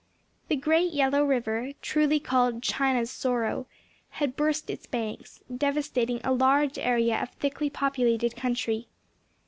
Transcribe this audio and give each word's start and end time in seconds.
The 0.47 0.55
great 0.55 0.93
Yellow 0.93 1.23
River, 1.23 1.73
truly 1.79 2.19
called 2.19 2.63
"China's 2.63 3.11
Sorrow," 3.11 3.67
had 4.17 4.35
burst 4.35 4.67
its 4.71 4.87
banks, 4.87 5.43
devastating 5.55 6.19
a 6.23 6.33
large 6.33 6.79
area 6.79 7.21
of 7.21 7.29
thickly 7.33 7.69
populated 7.69 8.35
country. 8.35 8.87